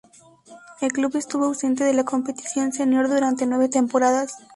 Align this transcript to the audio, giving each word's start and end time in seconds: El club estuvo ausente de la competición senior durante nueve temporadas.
El 0.81 0.91
club 0.91 1.15
estuvo 1.15 1.45
ausente 1.45 1.83
de 1.83 1.93
la 1.93 2.03
competición 2.05 2.73
senior 2.73 3.07
durante 3.07 3.45
nueve 3.45 3.69
temporadas. 3.69 4.35